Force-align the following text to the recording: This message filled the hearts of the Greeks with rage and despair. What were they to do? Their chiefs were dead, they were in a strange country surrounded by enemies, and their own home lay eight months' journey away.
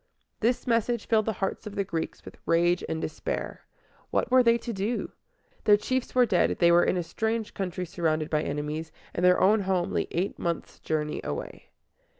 This 0.39 0.65
message 0.65 1.05
filled 1.05 1.27
the 1.27 1.33
hearts 1.33 1.67
of 1.67 1.75
the 1.75 1.83
Greeks 1.83 2.25
with 2.25 2.39
rage 2.47 2.83
and 2.89 2.99
despair. 2.99 3.67
What 4.09 4.31
were 4.31 4.41
they 4.41 4.57
to 4.57 4.73
do? 4.73 5.11
Their 5.65 5.77
chiefs 5.77 6.15
were 6.15 6.25
dead, 6.25 6.57
they 6.57 6.71
were 6.71 6.83
in 6.83 6.97
a 6.97 7.03
strange 7.03 7.53
country 7.53 7.85
surrounded 7.85 8.27
by 8.31 8.41
enemies, 8.41 8.91
and 9.13 9.23
their 9.23 9.39
own 9.39 9.59
home 9.59 9.91
lay 9.91 10.07
eight 10.09 10.39
months' 10.39 10.79
journey 10.79 11.21
away. 11.23 11.69